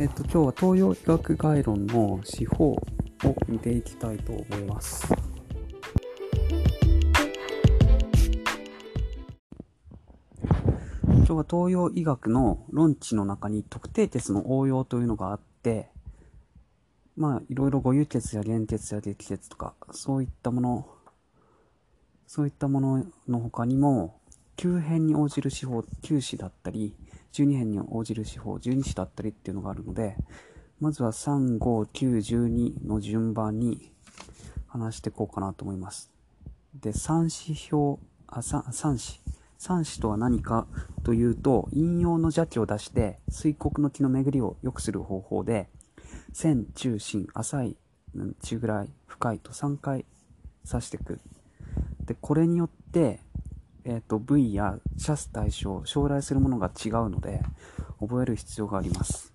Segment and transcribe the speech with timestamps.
[0.00, 2.80] えっ、と、今日は東洋医学概論の司法を
[3.46, 5.06] 見ていきたいと思います。
[11.04, 15.90] 今日は東洋医学の論知の中に特定鉄の応用というのがあって、
[17.14, 20.88] まあ、いろいろ五輸鉄や原鉄や激鉄とか、そういったもの、
[22.26, 24.18] そういったものの他にも、
[24.56, 26.94] 急変に応じる手法9子だったり、
[27.32, 30.16] 12変に応じる手法12子だったりっていうのがあるので、
[30.80, 33.92] まずは3、5、9、12の順番に
[34.66, 36.10] 話していこうかなと思います。
[36.74, 39.20] で、三子表、あ、三三子。
[39.58, 40.66] 三子とは何か
[41.02, 45.68] というと、引用の邪気を出して、水国の気の巡りを良くする方法で、
[46.32, 47.76] 線、中、心、浅い、
[48.42, 50.06] 中ぐらい、深いと3回
[50.66, 51.20] 指していく。
[52.06, 53.20] で、これによって、
[53.84, 57.42] えっ、と、部位やシャス対象、将来するものが違うので、
[58.00, 59.34] 覚える必要があります。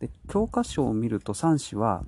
[0.00, 2.04] で、教科書を見ると3子は、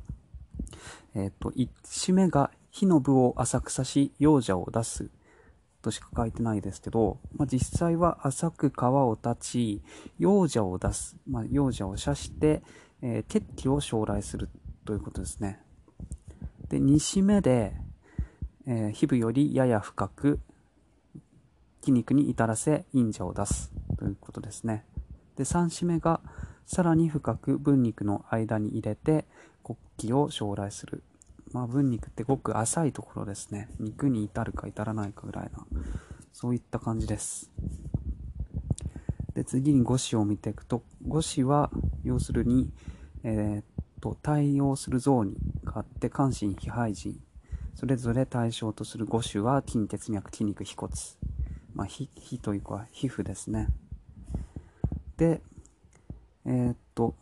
[1.15, 5.11] えっ、と、1子目が火の部を浅く刺し、幼者を出す
[5.87, 9.83] としか書いてないですけど、まあ、実際は浅く皮を断ち、
[10.19, 12.63] 幼者を出す、まあ、幼者を射して、
[13.03, 14.49] えー血気を将来する
[14.85, 15.61] ということですね。
[16.69, 17.75] で、2子目で、
[18.67, 20.41] えー皮膚よりやや深く、
[21.87, 24.84] 筋肉に至らせ、陰者を出すということですね。
[25.37, 26.20] で、3子目が、
[26.67, 29.25] さらに深く分肉の間に入れて、
[29.62, 31.05] 骨気を将来する。
[31.53, 33.69] まあ、分肉ってごく浅いところですね。
[33.78, 35.65] 肉に至るか至らないかぐらいな、
[36.33, 37.53] そういった感じです。
[39.34, 41.71] で、次に五子を見ていくと、五子は、
[42.03, 42.69] 要するに、
[43.23, 43.65] えーっ
[44.00, 47.21] と、対応する像にがあって、関心、非肺人。
[47.77, 50.91] それぞれ対象とする五種は、筋、血脈、筋肉、皮骨。
[51.77, 53.69] まあ、皮、というか、皮膚ですね。
[55.19, 55.43] で、
[56.47, 57.15] えーっと、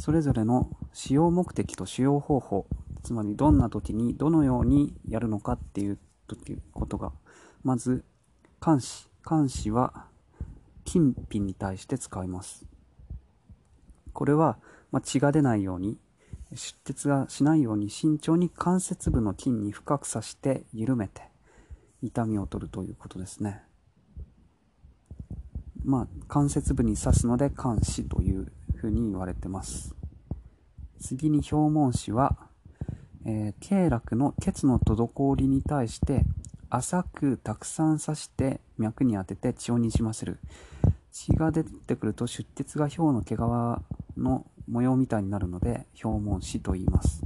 [0.00, 2.66] それぞれの使用目的と使用方法、
[3.02, 5.98] つまりどんな時にどのようにやるのかっていう
[6.72, 7.10] ことが、
[7.64, 8.04] まず、
[8.64, 9.08] 監視。
[9.28, 10.06] 監視は、
[10.84, 12.64] 金品に対して使います。
[14.12, 14.56] これは、
[14.92, 15.98] まあ、血が出ないように、
[16.54, 21.22] 出血がしないように慎重に関節部の筋に深く刺して緩めて
[22.02, 23.62] 痛みを取るということですね。
[25.84, 29.94] まあ、関節部に刺すので関視というふうに言われてます。
[30.98, 32.36] 次に表門視は、
[33.24, 36.24] えー経絡の血の滞りに対して
[36.68, 40.38] 浅くたくさん刺して脈に当てて血をにじませる。
[41.12, 43.38] 血が出てくると出血が表の毛皮
[44.18, 47.22] の模様みたいになるので表門視と言います。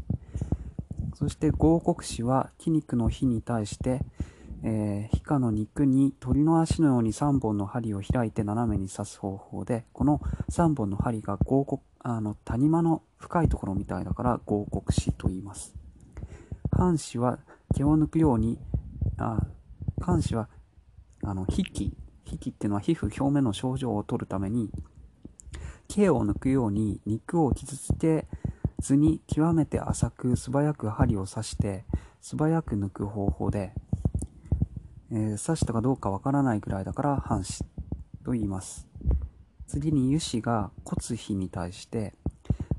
[1.14, 4.02] そして合谷視は筋肉の火に対して、
[4.62, 15.74] えー皮下の肉に鳥の足のように3本の針を開いて斜めに刺す方法でこの3本の針が合谷あの谷間の深いところみたいだから合谷視と言います。
[16.72, 17.38] 半視は
[17.74, 18.58] 毛を抜くように
[19.18, 19.38] あ
[20.02, 20.48] 肝視は
[21.22, 21.92] あの皮膚
[22.24, 24.70] 皮膚っていうのは皮膚表面の症状を取るために
[25.88, 28.26] 毛を抜くように肉を傷つけ
[28.78, 31.84] ずに極めて浅く素早く針を刺して
[32.20, 33.72] 素早く抜く方法で、
[35.12, 37.64] えー刺したかどうかわからないぐらいだから半死
[38.24, 38.86] と言います。
[39.66, 42.14] 次に油脂が骨皮に対して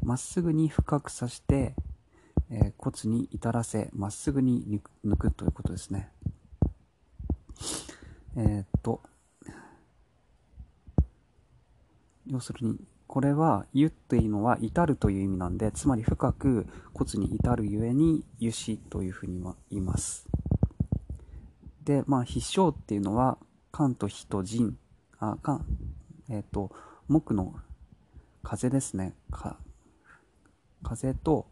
[0.04, 1.76] まっすぐに深く刺して、
[2.50, 6.10] えー骨に至らせまっすぐに抜くということですね。
[8.38, 9.02] えーっと
[12.28, 20.31] 要するにこれは「湯」っていうのは「至る」という意味なんでつまり深く骨に至るゆえに「油脂」というふうに言います。
[21.84, 23.38] でまあ必勝っていうのは
[23.74, 24.78] 肝と火と腎
[25.20, 25.66] あ肝
[26.30, 26.72] えっ、と
[27.08, 27.56] 木の
[28.44, 29.14] 風ですね。
[29.32, 29.58] か
[30.84, 31.46] 風と,、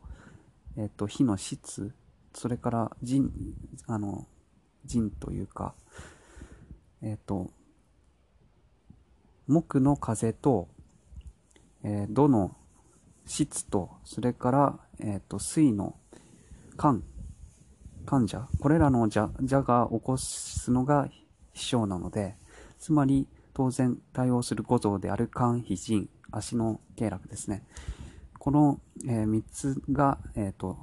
[0.77, 1.93] えっと火の質。
[2.33, 3.29] それから腎
[3.87, 4.27] あの
[4.85, 5.73] 腎というか
[7.01, 7.51] えっ、と
[9.47, 10.67] 木の風と、
[11.83, 12.55] えー土の
[13.25, 15.95] 質とそれから、えっと水の
[16.77, 17.03] 寒
[18.09, 21.07] 患者これらの邪邪が起こすのが
[21.53, 22.35] 飛翔なので
[22.79, 27.63] つまり当然対応する五臓である肝脾腎足の経絡ですね。
[28.39, 30.77] この、え3つが、えー、と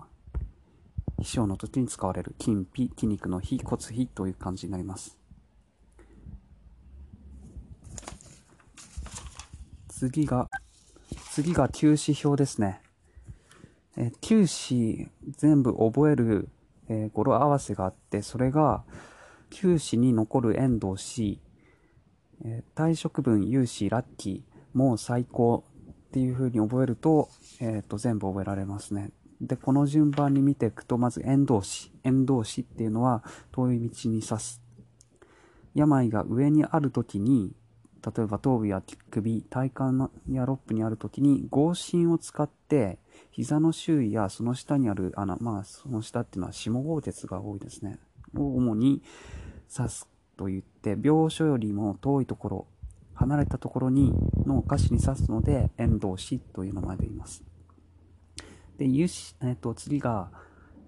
[1.19, 5.19] 飛翔の時に使われる筋皮筋肉の皮骨皮という感じになります。
[9.89, 10.49] 次が
[11.33, 12.81] 次が休止表ですね。
[13.97, 15.09] えー九死
[15.39, 16.51] 全部覚える、
[16.89, 18.85] えー語呂合わせがあって、それが、
[19.51, 21.41] 九死に残る遠藤死、
[22.45, 25.65] えー退職分有志ラッキー、もう最高
[26.07, 27.29] っていう風に覚えると、
[27.61, 29.11] えっ、と、全部覚えられますね。
[29.41, 31.93] で、この順番に見ていくと、まず縁動詞。
[32.05, 33.23] 縁動詞っていうのは、
[33.53, 34.63] 遠い道に指す。
[35.75, 37.53] 病が上にあるときに、
[38.07, 42.99] 例えば頭部や首、体幹やロップにあるときに、合心を使って、
[43.33, 47.99] 膝の周囲やその下にある穴、まあ、その下っていうのは下合鉄が多いですね。
[48.37, 49.03] を主に
[49.77, 52.67] 指すと言って、病所よりも遠いところ、
[53.15, 54.13] 離れたところに、
[54.45, 57.43] の歌詞に指すので、遠動詞という名前で言います。
[58.79, 60.31] で、油詞、えっ、ー、と、次が、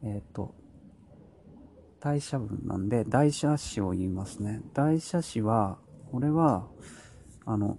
[0.02, 0.54] えっ、ー、と、
[2.00, 4.60] 代謝文なんで、代謝詞を言いますね。
[4.72, 5.78] 代謝詞は、
[6.12, 6.68] これは、
[7.50, 7.78] あの、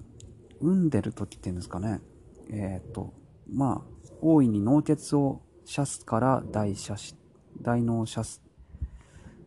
[0.59, 2.01] 産んでる時っていうんですかね。
[2.49, 3.13] えっ、ー、と、
[3.47, 7.15] まあ、大いに脳血を射すから代謝し、
[7.61, 8.41] 大脳射す。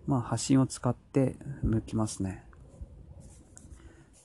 [0.07, 1.35] まあ、発信を使って
[1.65, 2.45] 抜きますね。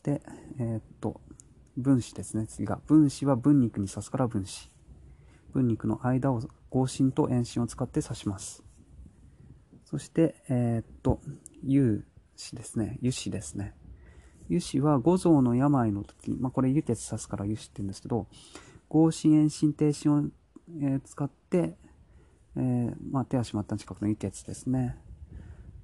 [0.03, 0.21] で、
[0.59, 1.19] えっ、と、
[1.75, 2.79] 分子ですね、次が。
[2.85, 4.69] 分子は分肉に刺すから分子。
[5.51, 8.63] 分肉の間を合心と遠心を使って刺します。
[9.83, 11.21] そして、えっと、
[11.63, 12.05] 有
[12.35, 12.99] 子ですね。
[13.01, 13.73] 油脂ですね。
[14.49, 18.27] 油脂は五臓の病の時まあ、これ輸血刺すから油脂って言うんですけど、
[18.89, 20.23] 合心、遠心、低心を、
[20.81, 21.75] えー、使って、
[22.55, 24.97] えー、まあ、手足末端近くの輸血ですね。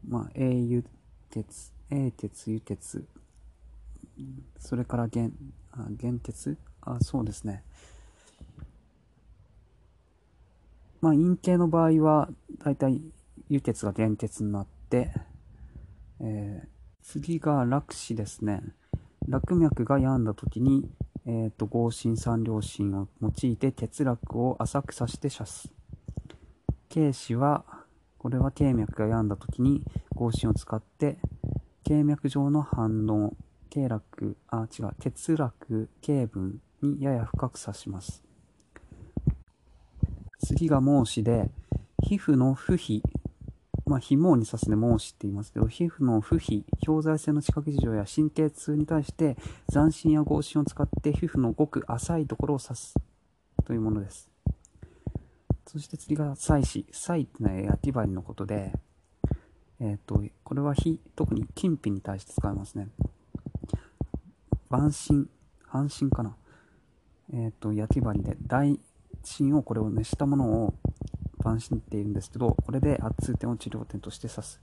[0.08, 0.86] まあ、A 輸
[1.30, 3.06] 血、A 鉄、輸血、
[4.58, 5.30] それから原、
[5.72, 6.58] あ原鉄？
[6.82, 7.64] あ、そうですね。
[11.02, 12.30] まあ、陰形の場合は、
[12.64, 13.02] だいたい
[13.50, 15.14] 輸血が原鉄になって、
[16.22, 16.68] えー
[17.04, 18.64] 次が落死ですね。
[19.28, 20.90] 落脈が病んだ時に、
[21.26, 25.70] え、ー、と、合心三両心を用いて鉄落を浅く刺して刺す。
[26.92, 27.66] 軽視は、
[28.18, 29.84] これは経脈が病んだ時に
[30.16, 31.18] 合心を使って
[31.84, 33.36] 経脈上の反応、
[33.70, 38.24] 経絡、あ、違う、鉄落、経分にやや深く刺します。
[40.40, 41.52] 次が孟子で、
[42.02, 43.04] 皮膚の不皮
[43.94, 49.38] まあ、皮毛に刺すで孟子って言いますけど、皮膚の不皮、表材性の知覚事情や神経痛に対して、
[49.72, 52.96] 斬新や合心を使って皮膚のごく浅いところを刺す
[53.64, 54.32] というものです。
[55.68, 56.86] そして次が祭祀。
[56.92, 58.74] 祭ってのは焼き針のことで、
[59.80, 62.88] えっ、ー、と、これは火、特に金品に対して使いますね。
[64.72, 65.28] 晩神、
[65.68, 66.36] 半身かな。
[67.32, 68.80] えっ、ー、と、焼き針で大
[69.22, 70.74] 芯をこれを熱したものを
[71.44, 74.62] 板心っているんですけど、これで圧痛点を治療点として指す。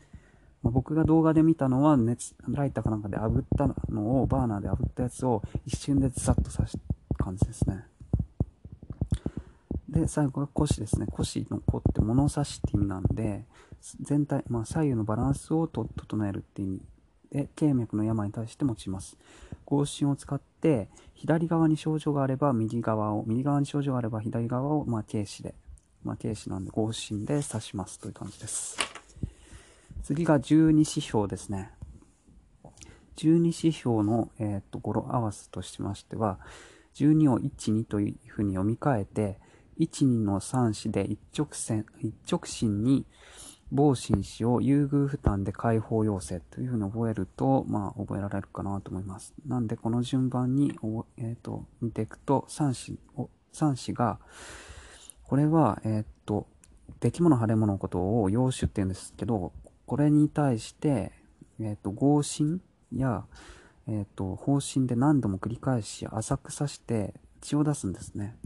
[0.62, 6.78] まあ、僕が動画で見たのは熱、ライターかなんかで炙ったのを、バーナーで炙ったやつを一瞬でザッと刺す
[7.18, 7.84] 感じですね。
[9.88, 11.06] で、最後が腰ですね。
[11.10, 13.44] 腰の子って物差しって意味なんで、
[14.00, 16.80] 全体、まあ、左右のバランスをと整えるって意味
[17.32, 19.16] で、経脈の病に対して用います。
[19.64, 25.54] 合心を使って、左側に症状があれば右側を、右側に症状があれば左側を、まあ、軽視で
[26.04, 28.78] まあ、軽視なんで合心で指しますという感じです。
[30.02, 31.70] 次が12指標ですね。
[33.16, 36.38] 12指標の、えー、と語呂合わせとしましては、
[36.94, 39.38] 12を1、2というふうに読み替えて、
[39.78, 43.06] 1、2の3子で一直線、一直進に、
[43.72, 49.32] 防心子を優遇負担で解放要請というふうに覚えると、まあ、覚えられるかなと思います。
[49.46, 50.76] なんで、この順番に、
[51.16, 54.18] えっ、ー、と、見ていくと、3子を、3子が、
[55.30, 56.48] これは、えー、っと、
[56.98, 59.52] 出来物、腫れ物のことを陽種って言うんですけど、
[59.86, 61.12] これに対して、
[61.60, 62.60] えー、っと、合心
[62.92, 63.22] や、
[63.86, 68.36] え、っと、方針で何度も繰り返し浅く刺して血を出すんですね。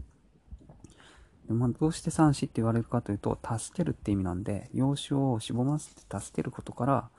[1.47, 7.09] でまあ、どうして三子って言われるかというと、助けるって意味なんで、陽種をしぼませて助けることから、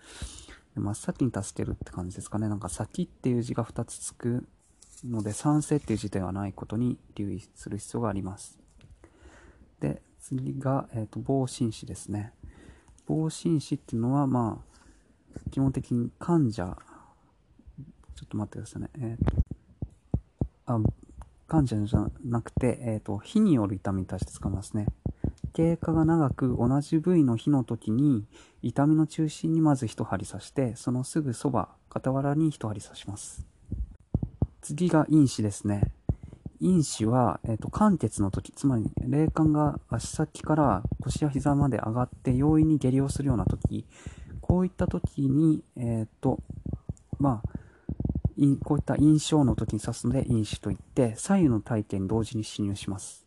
[0.76, 2.48] 真っ先に助けるって感じですかね。
[2.48, 4.46] なんか先っていう字が2つつく
[5.04, 8.64] ので、賛成っていう字ではないことに留意する必要があります。
[9.80, 12.32] で、次が、えっ、ー、と、防心子ですね。
[13.06, 16.76] 防心子っていうのは、まあ、基本的に患者、
[18.14, 18.90] ちょっと待ってくださいね。
[18.98, 19.42] えっ、ー、と、
[20.66, 20.80] あ、
[21.46, 24.86] 患者じゃなくて、えっ、ー、と、火による痛みに対して使いますね。
[25.56, 28.26] 経過が長く同じ部位の火の時に
[28.60, 33.46] 痛みの中心にまず一針刺してそのすぐそば傍らに一針刺します
[34.60, 35.90] 次が因子ですね
[36.60, 43.86] 因子は、えっ、と、関節の時、つまり、霊感が足先から腰や膝まで上がって容易に下痢をするような時、
[44.40, 46.40] こういった時に、えっ、と、
[47.18, 47.48] まあ、
[48.64, 53.26] こういった印象の時に指すので因子といって、左右の体験に同時に侵入します。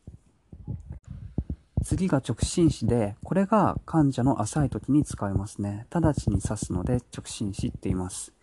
[1.84, 5.88] 次が直進詞で、これが患者の浅い時に使いますね。
[5.90, 8.34] 直ちに指すので直進詞って言います。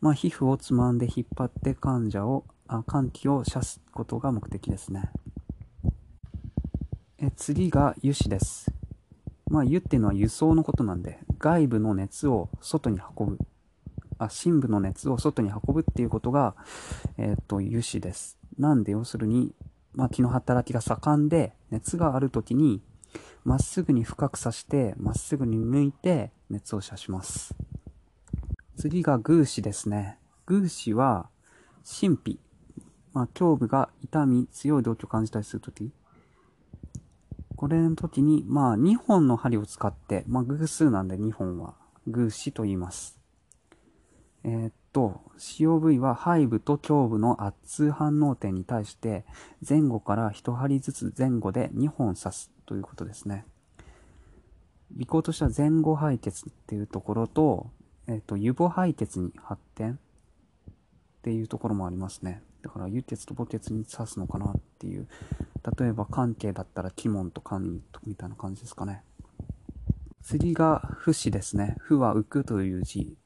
[0.00, 5.10] まあ、皮膚をつまんで引っ張って患者をあ寒気を射すことが目的ですね。
[7.18, 8.72] え次が油脂です。
[9.48, 13.38] まあ、油っていうのは輸送のことなんで、外部の熱を外に運ぶ。
[14.18, 16.56] あ、深部の熱を外に運ぶっていうことが、
[17.16, 18.38] えっ、と、油脂です。
[18.58, 19.54] なんで、要するに、
[19.94, 22.82] まあ、気の働きが盛んで、熱があるときに、
[23.44, 27.54] まっすぐに深く刺して、まっすぐに抜いて、熱を射します。
[28.76, 30.18] 次が偶子ですね。
[30.46, 31.28] 偶子は、
[31.84, 32.40] 神秘。
[33.16, 35.90] まあ、胸部が痛み、強い動機を感じたりするとき。
[37.56, 43.18] これの時に、まあ、2本の針を使って、まあ、偶数なんで2本は、偶子と言います。
[44.44, 49.24] えー、っと、使用部位は背部と胸部の圧反応点に対して、
[49.66, 53.46] 前後から1針ずつ前後で2本刺すということですね。
[55.00, 57.70] 尾行としては前後配鉄っていうところと、
[58.08, 59.98] えっ、と、油母配鉄に発展っ
[61.22, 62.42] ていうところもありますね。
[62.66, 65.06] だから、油鉄と母鉄に刺すのかなっていう。
[65.78, 69.02] 例えば、関係だったら、鬼門と関みたいな感じですかね。
[70.22, 71.76] 次が、不死ですね。
[71.78, 73.16] 不は浮くという字。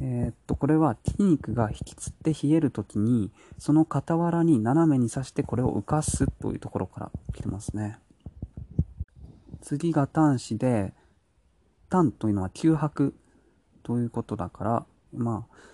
[0.00, 7.98] えー、っと、これは筋肉が引きつって冷えるときに、その傍らに斜めに刺してこれを浮かすというところから来てますね。
[9.60, 10.94] 次が端子で、
[11.90, 13.14] 端というのは吸白
[13.82, 15.71] ということだから、まあ、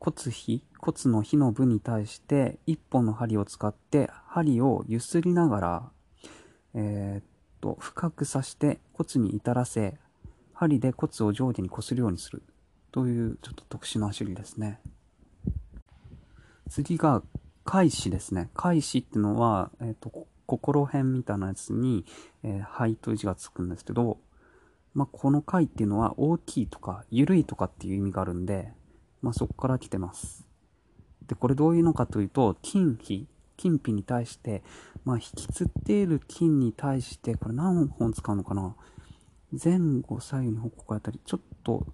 [0.00, 5.90] 骨比、骨の比の部に対して一本の針を使って針を揺すりながら、
[6.74, 7.24] えー、っ
[7.60, 9.98] と、深く刺して骨に至らせ、
[10.54, 12.42] 針で骨を上下に擦るようにする
[12.92, 14.80] というちょっと特殊な種類ですね。
[16.70, 17.22] 次が、
[17.64, 18.48] 開始ですね。
[18.54, 22.06] 開始ってのは、えっ、と、心辺みたいなやつに、
[22.42, 24.18] えー、灰という字がつくんですけど、
[24.94, 28.72] まあ、この貝っていうのは大きいとか、緩いとかっていう意味があるんで、
[29.22, 30.46] まあ、そこから来てます。
[31.26, 34.62] で、これどういうのかというと、金皮、金皮に対して、
[35.04, 38.74] まあ、引きつっている金に対して、これ何本使うのかな？
[39.52, 41.86] 前後左右に方向変えたり、ちょっと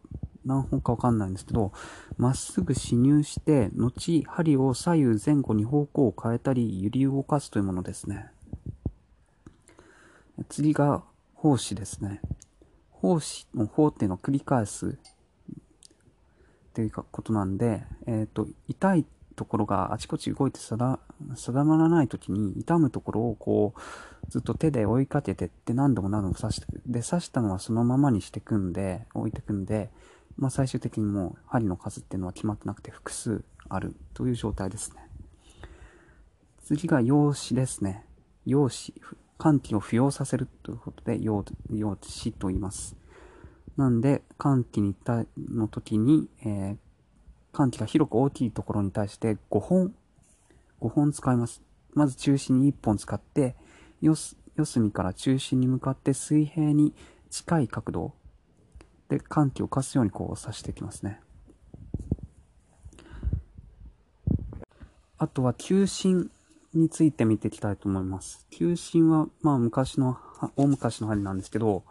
[0.44, 1.72] 何本かわかんないんですけど、
[2.16, 8.30] まっすぐ侵入して、後、針を左右前後に方向を変えたり、揺り動かすというものですね。
[10.48, 11.02] 次が、
[11.34, 12.20] 奉仕ですね。
[12.90, 14.98] 奉仕の方っていうのを繰り返す
[16.76, 20.98] っていうことなんで、えっ、と、痛いところがあちこち動いて定
[21.64, 29.90] まらない時に痛むところをこうずっと手で追いかけてって何度も何度も刺してくで刺したのはそのままにしてくんで置いてくんで
[30.36, 35.02] まあ、最終的にもう針の数っていうのは決まってなくて複数あるという状態ですね。
[36.64, 38.04] 次が用紙ですね。
[38.44, 39.00] 用紙。
[39.38, 42.96] 寒気を浮揚させるということで、用用紙と言います。
[43.76, 46.76] なんで、寒気にたの時に、えー、
[47.52, 49.94] 寒気が広く大きいところに対して5本、
[50.80, 51.62] 5本使います。
[51.92, 53.54] まず中心に1本使って、
[54.00, 54.16] 四
[54.64, 56.94] 隅から中心に向かって水平に
[57.30, 58.14] 近い角度
[59.08, 61.20] で、寒気を貸すようにこう刺していきますね。
[65.18, 66.30] あとは球心
[66.74, 68.46] について見ていきたいと思います。
[68.50, 70.18] 球心は、まあ昔の、
[70.56, 71.84] 大昔の針なんですけど、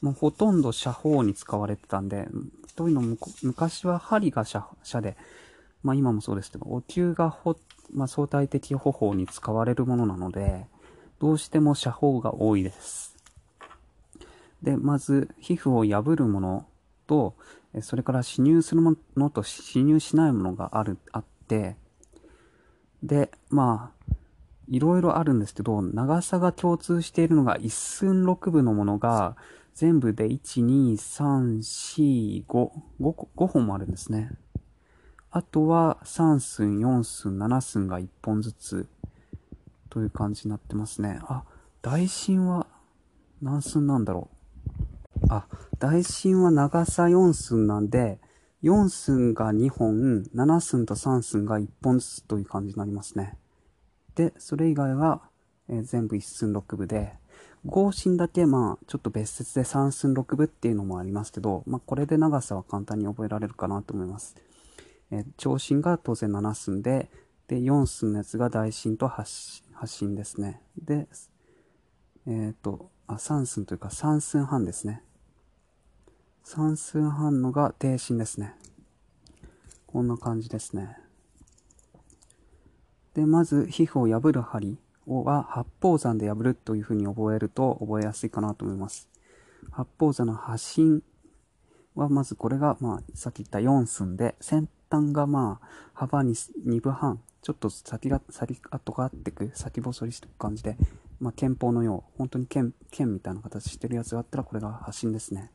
[0.00, 2.28] もうほとんど射砲に使われてたんで、
[2.76, 5.16] というのも昔は針が射射で、
[5.82, 7.56] まあ今もそうですけど、お球がほ、
[7.92, 10.66] まあ相対的歩法に使われるものなので、
[11.18, 13.14] どうしても射砲が多いです。
[14.62, 16.66] で、まず、皮膚を破るもの
[17.06, 17.34] と、
[17.82, 21.76] それから侵入するものと侵入しないものがある、あって、
[23.02, 24.14] で、まあ、
[24.68, 29.36] いろいろあるんですけど、長さが共通しているのが一寸六分のものが、
[29.80, 32.70] 全部で1、2、3、4、5、
[33.00, 34.30] 5, 5本もあるんですね。
[35.30, 38.86] あとは3寸、4寸、7寸が1本ずつ
[39.88, 41.18] という感じになってますね。
[41.22, 41.44] あ、
[41.80, 42.66] 大神は
[43.40, 44.28] 何寸なんだろ
[45.22, 45.26] う。
[45.30, 45.46] あ、
[45.78, 48.18] 大神は長さ4寸なんで、
[48.62, 53.38] 4寸が2本、7寸と3寸が1本ずつという感じになりますね。
[54.14, 55.22] で、それ以外は、
[55.70, 57.19] えー、全部1寸6分で、
[57.66, 64.36] 合心だけまあちょっと別説で3寸6分っていうのもありますけど、まあこれで長さは簡単に覚えられるかなと思います。
[65.10, 67.10] え、長心が当然7寸で、
[67.48, 70.62] で、4寸のやつが大心と8心ですね。
[70.80, 71.08] で、
[72.26, 75.02] えっ、ー、と、あ、3寸というか3寸半ですね。
[76.44, 78.54] 算数反応が低心ですね。
[79.86, 80.96] こんな感じですね。
[83.14, 84.78] で、まず、皮膚を破る針
[85.10, 89.08] は八方山で破るというふうに覚えると覚えやすいかなと思います。
[89.70, 91.02] 八方山の発信
[91.94, 100.76] は、まずこれが、まあ、さっき言った4寸で、先端がまあ、幅に2分半、ちょっと先が、先跡があってく、先細りしていく感じで、
[101.20, 105.50] まあ、剣法のよう、本当に剣、剣みたいな形してるやつがあったら、これが発信ですね。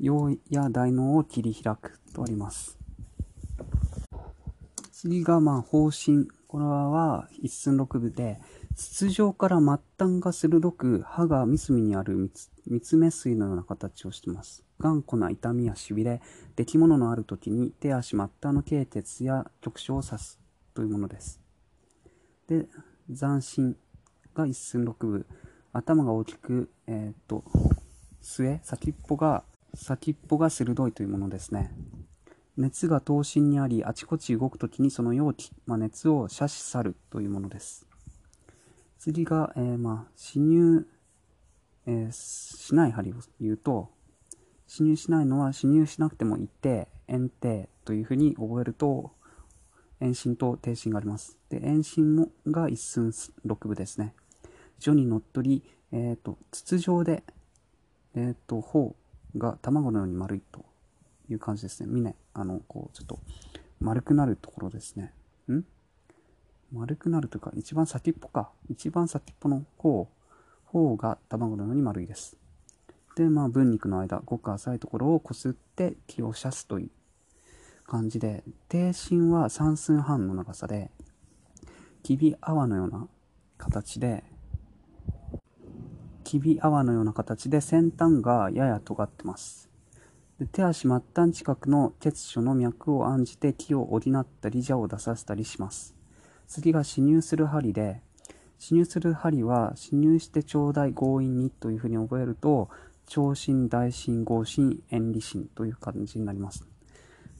[0.00, 2.78] 陽や大脳を切り開くとあります。
[4.92, 6.28] 次が、まあ、方針。
[6.54, 8.38] これは一寸六分で、
[8.76, 9.66] 筒状から末
[9.98, 12.30] 端が鋭く、歯が三隅にある
[12.68, 14.62] 三つ目水のような形をしています。
[14.78, 16.22] 頑固な痛みやしびれ、
[16.54, 20.38] 出来物のある時に手足末端の経鉄や局所を指す
[20.74, 21.40] というものです。
[22.46, 22.68] で、
[23.12, 23.76] 斬新
[24.32, 25.26] が一寸六分。
[25.72, 27.42] 頭が大きく、えっ、と、
[28.20, 29.42] 末、先っぽが、
[29.74, 31.72] 先っぽが鋭いというものですね。
[32.56, 37.86] 熱が頭身にあり、あちこち動くときにその容器、まあ、熱を射し去るというものです。
[38.98, 40.86] 次が、えー、まあ、死入、
[41.86, 43.90] えー、しない針を言うと、
[44.68, 49.10] 死入しないのは死入しなくても一定、円定というふうに覚えると、
[50.00, 51.36] 遠心と低心があります。
[51.48, 53.12] で、遠心もが一寸
[53.44, 54.14] 六分ですね。
[54.78, 57.24] 序にのっとり、えっ、ー、と、筒状で、
[58.14, 58.94] えっ、ー、と、頬
[59.36, 60.64] が卵のように丸いと
[61.30, 61.88] いう感じですね。
[61.90, 63.18] 峰、あの、こう、ちょっと
[63.80, 65.12] 丸くなるところですね。
[65.50, 65.62] ん？
[66.72, 68.50] 丸くなるというか、一番先っぽか。
[68.68, 70.08] 一番先っぽの方、
[70.64, 72.36] 方が卵のように丸いです。
[73.16, 76.90] で、まあ、分肉の間、ごく浅いところをこすって気を射すという
[77.86, 80.90] 感じで、低心は3寸半の長さで、
[82.02, 83.06] きび泡のような
[83.56, 84.24] 形で、
[86.24, 89.70] きび泡のような形で先端がやや尖ってます。
[90.52, 95.94] 手足末端近くの血所の脈を案じて気を補ったり蛇を出させたりします。
[96.48, 98.02] 次が侵入する針で、
[98.58, 102.68] 侵入する針は、侵入してちょうだい強引にというふうに覚えると、
[103.06, 106.66] 長針、大針、合針、遠利針という感じになります。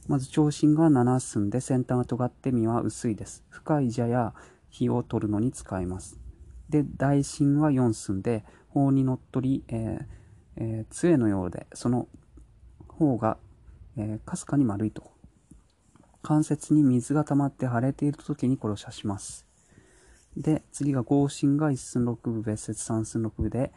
[0.07, 3.43] まず長針が7寸で先端が尖って身は薄いです。
[3.49, 4.33] 深い蛇や
[4.69, 6.17] 火を取るのに使えます。
[6.69, 10.05] で、大針は4寸で、法にのっとり、えー
[10.57, 12.07] えー、杖のようで、その
[12.97, 13.37] 方が、
[13.97, 15.15] えー、かすかに丸いと
[16.25, 19.45] 関節に水が溜まって腫れている時にこれを刺します。
[20.35, 23.71] で、次が合心が一寸六分、別節三寸六分で、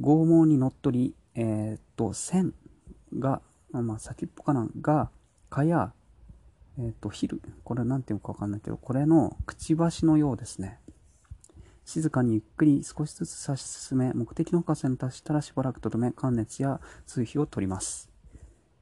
[0.00, 2.52] 剛毛にのっとり、えー、っと、線
[3.16, 5.08] が、まあ、先っぽかな、が、
[5.48, 5.92] かや、
[6.78, 7.40] えー、っと、昼。
[7.62, 10.80] これなんていうかわかんないけど、これのくちばしのようですね。
[11.84, 18.13] 静かにゆっくり少しずつ差し進め、目的の深さに達したらしばらくとどめ、関熱や数比を取ります。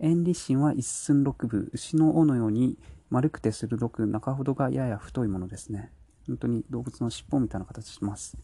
[0.03, 2.77] 遠離心は一寸六分、牛の尾のように
[3.09, 5.93] 丸くて鋭く、中ほどがやや太いものですね。
[6.27, 8.37] 本当に動物の尻尾みたいな形します。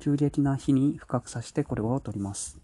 [0.00, 2.58] 急激な火に深く刺してこれを取ります。